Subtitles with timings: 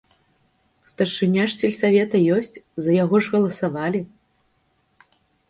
[0.91, 2.57] Старшыня ж сельсавета ёсць,
[2.87, 4.01] за яго ж галасавалі!